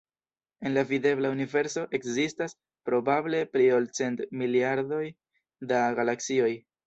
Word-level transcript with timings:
En 0.67 0.73
la 0.77 0.83
videbla 0.91 1.29
universo 1.33 1.83
ekzistas 1.97 2.55
probable 2.89 3.43
pli 3.57 3.67
ol 3.77 3.87
cent 3.99 4.25
miliardoj 4.41 5.05
da 5.73 5.83
galaksioj. 6.01 6.51